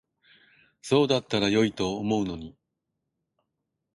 [0.81, 2.57] そうだったら良いと思うのに。